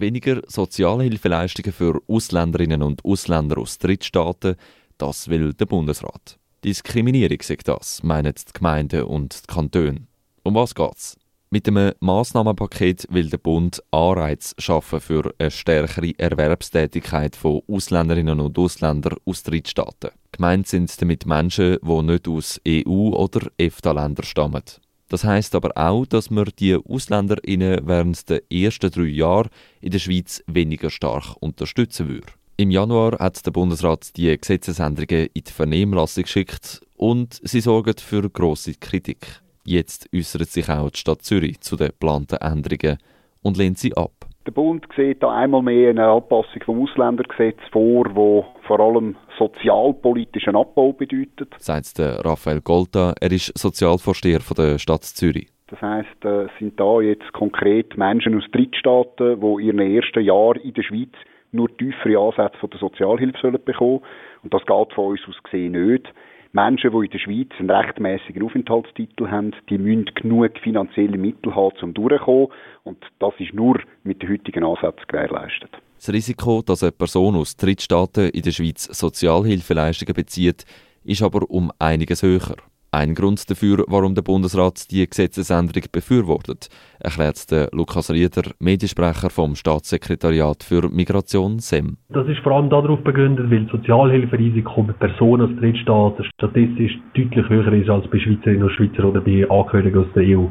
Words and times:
Weniger 0.00 0.42
Sozialhilfeleistungen 0.46 1.72
für 1.72 2.00
Ausländerinnen 2.06 2.82
und 2.82 3.04
Ausländer 3.04 3.58
aus 3.58 3.78
Drittstaaten, 3.78 4.56
das 4.96 5.28
will 5.28 5.52
der 5.54 5.66
Bundesrat. 5.66 6.38
Diskriminierung 6.64 7.40
sagt 7.42 7.68
das, 7.68 8.02
meinen 8.02 8.34
die 8.34 8.52
Gemeinden 8.52 9.02
und 9.04 9.42
die 9.42 9.52
Kantone. 9.52 10.06
Um 10.42 10.54
was 10.54 10.74
geht's? 10.74 11.16
Mit 11.50 11.66
einem 11.66 11.94
Massnahmenpaket 12.00 13.06
will 13.08 13.30
der 13.30 13.38
Bund 13.38 13.82
Anreiz 13.90 14.54
schaffen 14.58 15.00
für 15.00 15.34
eine 15.38 15.50
stärkere 15.50 16.12
Erwerbstätigkeit 16.18 17.36
von 17.36 17.62
Ausländerinnen 17.66 18.38
und 18.40 18.58
Ausländern 18.58 19.16
aus 19.24 19.44
Drittstaaten. 19.44 20.10
Gemeint 20.32 20.66
sind 20.66 21.00
damit 21.00 21.24
Menschen, 21.24 21.78
die 21.82 22.02
nicht 22.02 22.28
aus 22.28 22.60
EU- 22.68 23.14
oder 23.14 23.50
EFTA-Ländern 23.56 24.26
stammen. 24.26 24.62
Das 25.08 25.24
heißt 25.24 25.54
aber 25.54 25.70
auch, 25.76 26.04
dass 26.06 26.30
man 26.30 26.50
die 26.58 26.74
AusländerInnen 26.74 27.80
während 27.86 28.28
der 28.28 28.42
ersten 28.52 28.90
drei 28.90 29.04
Jahre 29.04 29.48
in 29.80 29.90
der 29.90 29.98
Schweiz 29.98 30.42
weniger 30.46 30.90
stark 30.90 31.34
unterstützen 31.40 32.08
würde. 32.08 32.26
Im 32.56 32.70
Januar 32.70 33.18
hat 33.18 33.44
der 33.46 33.52
Bundesrat 33.52 34.16
die 34.16 34.36
Gesetzesänderungen 34.36 35.28
in 35.32 35.44
die 35.44 35.52
Vernehmlassung 35.52 36.24
geschickt 36.24 36.80
und 36.96 37.40
sie 37.44 37.60
sorgen 37.60 37.94
für 37.96 38.28
grosse 38.28 38.74
Kritik. 38.74 39.40
Jetzt 39.64 40.08
äußert 40.14 40.50
sich 40.50 40.68
auch 40.68 40.90
die 40.90 40.98
Stadt 40.98 41.22
Zürich 41.22 41.60
zu 41.60 41.76
den 41.76 41.88
geplanten 41.88 42.36
Änderungen 42.36 42.98
und 43.42 43.56
lehnt 43.56 43.78
sie 43.78 43.96
ab. 43.96 44.27
Der 44.48 44.54
Bund 44.54 44.86
sieht 44.96 45.22
da 45.22 45.30
einmal 45.30 45.60
mehr 45.60 45.90
eine 45.90 46.08
Anpassung 46.08 46.62
vom 46.64 46.82
Ausländergesetz 46.82 47.58
vor, 47.70 48.06
wo 48.14 48.46
vor 48.66 48.80
allem 48.80 49.14
sozialpolitischen 49.38 50.56
Abbau 50.56 50.94
bedeutet. 50.94 51.54
Sagt 51.58 51.98
der 51.98 52.24
Raphael 52.24 52.62
Golta, 52.62 53.12
er 53.20 53.30
ist 53.30 53.52
Sozialvorsteher 53.58 54.40
von 54.40 54.54
der 54.54 54.78
Stadt 54.78 55.04
Zürich. 55.04 55.48
Das 55.66 55.82
heißt, 55.82 56.24
es 56.24 56.46
äh, 56.46 56.48
sind 56.58 56.80
da 56.80 57.02
jetzt 57.02 57.30
konkret 57.34 57.98
Menschen 57.98 58.38
aus 58.38 58.50
Drittstaaten, 58.50 59.38
die 59.38 59.68
in 59.68 59.78
ihren 59.78 59.96
ersten 59.96 60.24
Jahren 60.24 60.62
in 60.62 60.72
der 60.72 60.82
Schweiz 60.82 61.12
nur 61.52 61.68
tiefere 61.76 62.18
Ansätze 62.18 62.56
von 62.58 62.70
der 62.70 62.80
Sozialhilfe 62.80 63.38
sollen 63.42 63.62
bekommen. 63.62 64.00
Und 64.44 64.54
das 64.54 64.64
geht 64.64 64.94
von 64.94 65.10
uns 65.10 65.20
aus 65.28 65.42
gesehen 65.42 65.72
nicht. 65.72 66.10
Menschen, 66.52 66.90
die 66.90 67.04
in 67.04 67.10
der 67.10 67.18
Schweiz 67.18 67.48
einen 67.58 67.70
rechtmäßigen 67.70 68.42
Aufenthaltstitel 68.42 69.28
haben, 69.28 69.52
die 69.68 69.78
müssen 69.78 70.06
genug 70.14 70.58
finanzielle 70.62 71.18
Mittel 71.18 71.54
haben, 71.54 71.76
um 71.82 71.94
durchzukommen. 71.94 72.48
Und 72.84 72.98
das 73.18 73.34
ist 73.38 73.52
nur 73.52 73.80
mit 74.04 74.22
den 74.22 74.30
heutigen 74.30 74.64
Ansätzen 74.64 75.04
gewährleistet. 75.08 75.70
Das 75.96 76.12
Risiko, 76.12 76.62
dass 76.62 76.82
eine 76.82 76.92
Person 76.92 77.36
aus 77.36 77.56
Drittstaaten 77.56 78.30
in 78.30 78.42
der 78.42 78.52
Schweiz 78.52 78.84
Sozialhilfeleistungen 78.84 80.14
bezieht, 80.14 80.64
ist 81.04 81.22
aber 81.22 81.50
um 81.50 81.72
einiges 81.78 82.22
höher. 82.22 82.56
Ein 82.90 83.14
Grund 83.14 83.50
dafür, 83.50 83.84
warum 83.86 84.14
der 84.14 84.22
Bundesrat 84.22 84.90
die 84.90 85.06
Gesetzesänderung 85.06 85.82
befürwortet, 85.92 86.68
erklärt 87.00 87.36
Lukas 87.72 88.10
Rieder, 88.10 88.50
Mediensprecher 88.60 89.28
vom 89.28 89.54
Staatssekretariat 89.56 90.62
für 90.62 90.88
Migration 90.88 91.58
SEM. 91.58 91.98
Das 92.08 92.26
ist 92.26 92.38
vor 92.38 92.52
allem 92.52 92.70
darauf 92.70 93.00
begründet, 93.04 93.50
weil 93.50 93.68
Sozialhilferisiko 93.70 94.84
bei 94.84 94.94
Personen 94.94 95.52
aus 95.52 95.60
Drittstaaten 95.60 96.24
statistisch 96.34 96.98
deutlich 97.14 97.46
höher 97.50 97.72
ist 97.74 97.90
als 97.90 98.08
bei 98.08 98.18
Schweizerinnen 98.20 98.62
und 98.62 98.72
Schweizern 98.72 99.04
oder 99.04 99.20
bei 99.20 99.46
Angehörigen 99.50 99.98
aus 99.98 100.12
der 100.14 100.22
EU. 100.22 100.46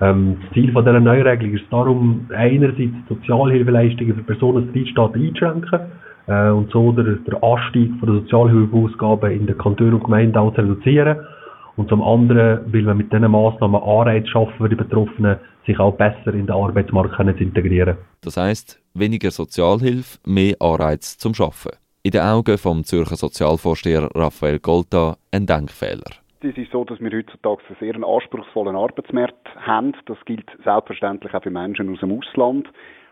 Ähm, 0.00 0.38
das 0.42 0.52
Ziel 0.54 0.72
von 0.72 0.84
dieser 0.84 0.98
Neuregelung 0.98 1.54
ist 1.54 1.66
darum, 1.70 2.26
einerseits 2.34 2.94
Sozialhilfeleistungen 3.08 4.16
für 4.16 4.22
Personen 4.24 4.66
aus 4.66 4.72
Drittstaaten 4.72 5.22
einzuschränken 5.22 5.80
äh, 6.26 6.50
und 6.50 6.68
so 6.72 6.90
der, 6.90 7.04
der 7.04 7.44
Anstieg 7.44 7.92
der 8.00 8.14
Sozialhilfeausgaben 8.14 9.30
in 9.30 9.46
den 9.46 9.56
Kantonen 9.56 9.94
und 9.94 10.02
Gemeinden 10.02 10.36
auch 10.36 10.52
zu 10.52 10.62
reduzieren 10.62 11.18
und 11.76 11.88
zum 11.88 12.02
anderen 12.02 12.72
will 12.72 12.82
man 12.82 12.96
mit 12.96 13.12
diesen 13.12 13.30
Massnahmen 13.30 13.82
Anreize 13.82 14.26
schaffen 14.28 14.54
für 14.56 14.68
die 14.68 14.76
Betroffenen, 14.76 15.38
sich 15.66 15.78
auch 15.78 15.94
besser 15.94 16.32
in 16.32 16.46
den 16.46 16.50
Arbeitsmarkt 16.50 17.16
zu 17.16 17.42
integrieren. 17.42 17.96
Das 18.22 18.36
heißt 18.36 18.80
weniger 18.94 19.30
Sozialhilfe, 19.30 20.18
mehr 20.26 20.56
Anreiz 20.60 21.18
zum 21.18 21.34
Schaffen. 21.34 21.72
In 22.02 22.12
den 22.12 22.22
Augen 22.22 22.56
vom 22.56 22.84
Zürcher 22.84 23.16
Sozialvorsteher 23.16 24.08
Raphael 24.14 24.60
Golta 24.60 25.16
ein 25.32 25.46
Denkfehler. 25.46 26.04
Es 26.40 26.56
ist 26.56 26.70
so, 26.70 26.84
dass 26.84 27.00
wir 27.00 27.10
heutzutage 27.10 27.62
einen 27.68 27.76
sehr 27.80 28.08
anspruchsvollen 28.08 28.76
Arbeitsmarkt 28.76 29.48
haben. 29.56 29.92
Das 30.06 30.18
gilt 30.24 30.48
selbstverständlich 30.62 31.34
auch 31.34 31.42
für 31.42 31.50
Menschen 31.50 31.92
aus 31.92 32.00
dem 32.00 32.16
Ausland. 32.16 32.68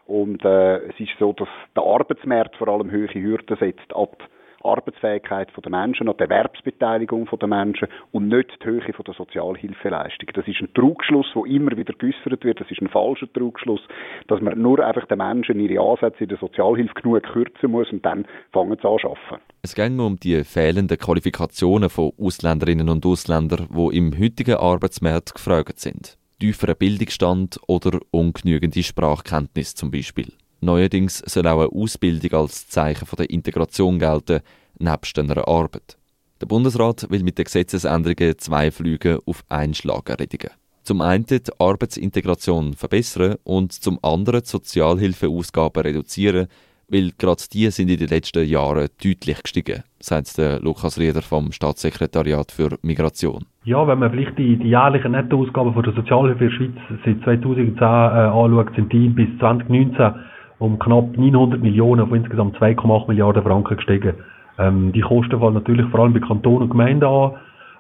Und 0.07 0.45
äh, 0.45 0.77
es 0.87 1.01
ist 1.01 1.19
so, 1.19 1.33
dass 1.33 1.49
der 1.75 1.83
Arbeitsmarkt 1.83 2.55
vor 2.57 2.69
allem 2.69 2.93
hohe 2.93 3.13
Hürden 3.13 3.57
setzt 3.59 3.93
ab 3.95 4.17
Arbeitsfähigkeit 4.65 5.49
der 5.63 5.71
Menschen, 5.71 6.09
an 6.09 6.17
die 6.17 6.23
Erwerbsbeteiligung 6.23 7.29
der 7.39 7.49
Menschen 7.49 7.89
und 8.13 8.29
nicht 8.29 8.51
die 8.63 8.67
Höhe 8.67 8.81
der 8.81 9.15
Sozialhilfeleistung. 9.15 10.29
Das 10.35 10.47
ist 10.49 10.61
ein 10.61 10.73
Trugschluss, 10.75 11.27
der 11.35 11.45
immer 11.47 11.77
wieder 11.77 11.93
geäussert 11.93 12.45
wird. 12.45 12.61
Das 12.61 12.71
ist 12.71 12.81
ein 12.81 12.89
falscher 12.89 13.33
Trugschluss, 13.33 13.81
dass 14.29 14.41
man 14.41 14.61
nur 14.61 14.85
einfach 14.85 15.07
den 15.07 15.19
Menschen 15.19 15.61
ihre 15.61 15.83
Ansätze 15.83 16.25
in 16.25 16.29
der 16.29 16.39
Sozialhilfe 16.39 16.95
genug 16.95 17.23
kürzen 17.23 17.71
muss 17.71 17.91
und 17.93 18.05
dann 18.05 18.27
fangen 18.53 18.79
sie 18.81 18.89
an 18.89 18.99
zu 18.99 19.09
arbeiten. 19.09 19.43
Es 19.63 19.75
geht 19.75 19.99
um 19.99 20.17
die 20.17 20.45
fehlenden 20.45 20.99
Qualifikationen 20.99 21.91
von 21.91 22.13
Ausländerinnen 22.19 22.89
und 22.89 23.07
Ausländern, 23.07 23.69
die 23.71 23.97
im 23.97 24.19
heutigen 24.19 24.57
Arbeitsmarkt 24.57 25.35
gefragt 25.35 25.81
sind. 25.81 26.19
Tieferer 26.41 26.75
Bildungsstand 26.75 27.59
oder 27.69 28.01
ungenügende 28.11 28.83
Sprachkenntnis 28.83 29.75
zum 29.75 29.91
Beispiel. 29.91 30.33
Neuerdings 30.65 31.19
soll 31.27 31.47
auch 31.47 31.61
eine 31.61 31.83
Ausbildung 31.83 32.41
als 32.41 32.69
Zeichen 32.69 33.07
der 33.17 33.31
Integration 33.31 33.99
gelten, 33.99 34.41
nebst 34.79 35.19
einer 35.19 35.47
Arbeit. 35.47 35.97
Der 36.41 36.47
Bundesrat 36.47 37.07
will 37.11 37.23
mit 37.23 37.39
den 37.39 37.45
Gesetzesänderungen 37.45 38.39
zwei 38.39 38.71
Flüge 38.71 39.21
auf 39.25 39.45
einen 39.49 39.75
Schlag 39.75 40.11
erledigen. 40.11 40.51
Zum 40.83 41.01
einen 41.01 41.25
die 41.25 41.41
Arbeitsintegration 41.59 42.75
verbessern 42.75 43.37
und 43.45 43.73
zum 43.73 43.99
anderen 44.03 44.43
die 44.43 44.49
Sozialhilfeausgaben 44.49 45.83
reduzieren, 45.83 46.49
weil 46.89 47.13
gerade 47.17 47.43
die 47.53 47.71
sind 47.71 47.89
in 47.89 47.99
den 47.99 48.09
letzten 48.09 48.47
Jahren 48.47 48.89
deutlich 49.03 49.43
gestiegen, 49.43 49.83
sagt 49.99 50.37
Lukas 50.61 50.99
Rieder 50.99 51.23
vom 51.23 51.53
Staatssekretariat 51.53 52.53
für 52.53 52.77
Migration. 52.83 53.47
Ja, 53.65 53.87
wenn 53.89 54.01
man 54.01 54.11
vielleicht 54.11 54.37
die, 54.37 54.57
die 54.57 54.69
jährlichen 54.69 55.13
Nettoausgaben 55.13 55.83
der 55.83 55.95
Sozialhilfe 55.95 56.45
in 56.45 56.51
der 56.51 56.57
Schweiz 56.57 57.01
seit 57.05 57.25
2010 57.25 57.79
äh, 57.79 57.85
anschaut, 57.85 58.75
sind 58.77 58.93
die 58.93 59.09
bis 59.09 59.29
2019 59.39 60.15
um 60.59 60.79
knapp 60.79 61.17
900 61.17 61.61
Millionen 61.61 62.03
auf 62.03 62.13
insgesamt 62.13 62.57
2,8 62.59 63.09
Milliarden 63.09 63.43
Franken 63.43 63.77
gestiegen. 63.77 64.15
Ähm, 64.59 64.93
die 64.93 65.01
Kosten 65.01 65.39
fallen 65.39 65.55
natürlich 65.55 65.87
vor 65.91 66.01
allem 66.01 66.13
bei 66.13 66.21
Kantonen 66.21 66.63
und 66.63 66.71
Gemeinden 66.71 67.05
an. 67.05 67.33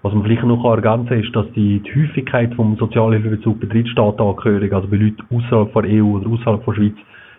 Was 0.03 0.12
man 0.12 0.23
vielleicht 0.23 0.43
noch 0.43 0.65
ergänzen 0.65 1.09
kann, 1.09 1.21
ist, 1.21 1.35
dass 1.35 1.47
die, 1.55 1.81
die 1.81 1.95
Häufigkeit 1.95 2.55
vom 2.55 2.77
Sozialhilfebezug 2.77 3.61
bei 3.61 3.67
Drittstaatenangehörigen, 3.67 4.77
also 4.77 4.89
bei 4.89 4.97
Leuten 4.97 5.25
außerhalb 5.35 5.73
der 5.73 6.05
EU 6.05 6.17
oder 6.17 6.29
außerhalb 6.29 6.65
der 6.65 6.75
Schweiz, 6.75 6.95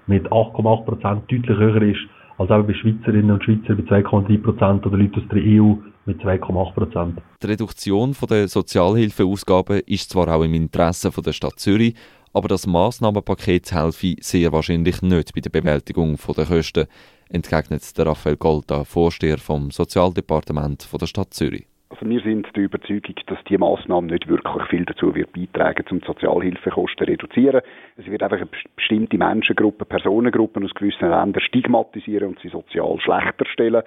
mit 0.07 0.31
8,8 0.31 0.85
Prozent 0.85 1.31
deutlich 1.31 1.57
höher 1.57 1.81
ist 1.81 2.07
als 2.37 2.51
auch 2.51 2.63
bei 2.63 2.73
Schweizerinnen 2.73 3.31
und 3.31 3.43
Schweizern 3.43 3.77
bei 3.77 4.01
2,3 4.01 4.41
Prozent 4.41 4.85
oder 4.85 4.97
Leuten 4.97 5.21
aus 5.21 5.27
der 5.31 5.41
EU 5.43 5.73
mit 6.05 6.21
2,8 6.21 6.73
Prozent. 6.73 7.21
Die 7.41 7.47
Reduktion 7.47 8.15
der 8.29 8.47
Sozialhilfeausgaben 8.47 9.81
ist 9.85 10.09
zwar 10.09 10.27
auch 10.35 10.43
im 10.43 10.53
Interesse 10.53 11.11
der 11.21 11.31
Stadt 11.31 11.59
Zürich, 11.59 11.95
aber 12.35 12.49
das 12.49 12.67
Massnahmenpaket 12.67 13.71
helfe 13.71 14.15
sehr 14.19 14.51
wahrscheinlich 14.51 15.01
nicht 15.01 15.33
bei 15.33 15.39
der 15.39 15.49
Bewältigung 15.49 16.17
der 16.35 16.45
Kosten, 16.45 16.85
entgegnet 17.29 17.97
der 17.97 18.07
Raphael 18.07 18.35
Golda, 18.35 18.83
Vorsteher 18.83 19.37
vom 19.37 19.71
Sozialdepartement 19.71 20.85
der 20.99 21.07
Stadt 21.07 21.33
Zürich. 21.33 21.65
Also 21.89 22.05
wir 22.09 22.19
sind 22.19 22.45
der 22.53 22.63
Überzeugung, 22.63 23.15
dass 23.27 23.37
die 23.47 23.57
Maßnahme 23.57 24.07
nicht 24.07 24.27
wirklich 24.27 24.63
viel 24.69 24.83
dazu 24.83 25.15
wird 25.15 25.31
beitragen, 25.31 25.85
um 25.91 26.01
die 26.01 26.05
Sozialhilfekosten 26.05 27.05
zu 27.05 27.11
reduzieren. 27.11 27.61
Es 27.95 28.05
wird 28.05 28.21
einfach 28.21 28.45
bestimmte 28.75 29.17
Menschengruppe, 29.17 29.85
Personengruppen 29.85 30.65
aus 30.65 30.73
gewissen 30.73 31.09
Ländern 31.09 31.41
stigmatisieren 31.41 32.27
und 32.29 32.39
sie 32.41 32.49
sozial 32.49 32.99
schlechter 32.99 33.45
stellen 33.45 33.83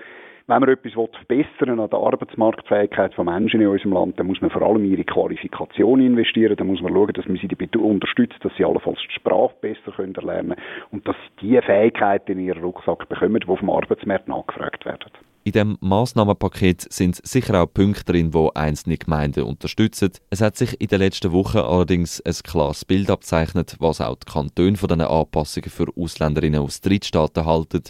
wenn 0.48 0.60
man 0.60 0.70
etwas 0.70 0.92
verbessern 0.94 1.78
an 1.78 1.90
der 1.90 1.98
Arbeitsmarktfähigkeit 1.98 3.12
von 3.14 3.26
Menschen 3.26 3.60
in 3.60 3.68
unserem 3.68 3.92
Land, 3.92 4.18
dann 4.18 4.26
muss 4.26 4.40
man 4.40 4.50
vor 4.50 4.62
allem 4.62 4.82
in 4.82 4.92
ihre 4.92 5.04
Qualifikation 5.04 6.00
investieren. 6.00 6.56
Dann 6.56 6.68
muss 6.68 6.80
man 6.80 6.94
schauen, 6.94 7.12
dass 7.12 7.26
man 7.26 7.36
sie 7.36 7.48
dabei 7.48 7.68
unterstützt, 7.78 8.38
dass 8.42 8.52
sie 8.56 8.64
allenfalls 8.64 8.98
die 9.06 9.12
Sprache 9.12 9.54
besser 9.60 9.92
können 9.94 10.14
lernen 10.14 10.54
und 10.90 11.06
dass 11.06 11.16
sie 11.38 11.48
die 11.48 11.60
Fähigkeiten 11.60 12.32
in 12.32 12.40
ihren 12.40 12.62
Rucksack 12.62 13.06
bekommen, 13.10 13.40
die 13.40 13.56
vom 13.56 13.68
Arbeitsmarkt 13.68 14.26
nachgefragt 14.26 14.86
werden. 14.86 15.10
In 15.44 15.52
dem 15.52 15.78
Massnahmenpaket 15.80 16.92
sind 16.92 17.16
sicher 17.16 17.62
auch 17.62 17.72
Punkte 17.72 18.12
drin, 18.12 18.32
wo 18.32 18.50
einzelne 18.54 18.96
Gemeinden 18.96 19.44
unterstützen. 19.44 20.12
Es 20.30 20.40
hat 20.40 20.56
sich 20.56 20.80
in 20.80 20.88
den 20.88 20.98
letzten 20.98 21.32
Wochen 21.32 21.58
allerdings 21.58 22.22
ein 22.22 22.34
klares 22.42 22.86
Bild 22.86 23.10
abzeichnet, 23.10 23.76
was 23.80 24.00
auch 24.00 24.16
die 24.16 24.30
Kantone 24.30 24.76
von 24.76 24.88
diesen 24.88 25.02
Anpassungen 25.02 25.70
für 25.70 25.86
Ausländerinnen 25.94 26.60
aus 26.60 26.80
Drittstaaten 26.80 27.44
halten. 27.44 27.82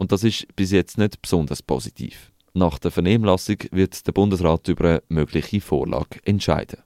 Und 0.00 0.12
das 0.12 0.24
ist 0.24 0.46
bis 0.56 0.70
jetzt 0.70 0.96
nicht 0.96 1.20
besonders 1.20 1.62
positiv. 1.62 2.32
Nach 2.54 2.78
der 2.78 2.90
Vernehmlassung 2.90 3.58
wird 3.70 4.06
der 4.06 4.12
Bundesrat 4.12 4.66
über 4.68 4.88
eine 4.88 5.02
mögliche 5.10 5.60
Vorlage 5.60 6.20
entscheiden. 6.24 6.78